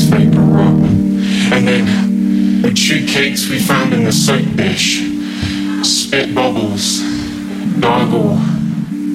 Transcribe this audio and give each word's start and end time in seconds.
vapor 0.00 0.58
up. 0.58 0.74
And 1.52 1.68
then 1.68 2.62
the 2.62 2.72
chew 2.72 3.06
cakes 3.06 3.48
we 3.48 3.58
found 3.58 3.92
in 3.92 4.04
the 4.04 4.12
soap 4.12 4.44
dish, 4.56 5.00
spit 5.82 6.34
bubbles, 6.34 7.00
gargle, 7.80 8.38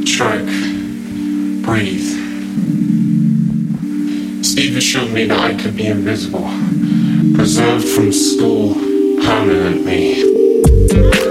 choke, 0.06 0.46
breathe. 1.66 2.16
Steve 4.44 4.78
assured 4.78 5.12
me 5.12 5.26
that 5.26 5.40
I 5.40 5.62
could 5.62 5.76
be 5.76 5.88
invisible, 5.88 6.48
preserved 7.36 7.88
from 7.88 8.12
school 8.12 8.74
permanently. 9.24 11.27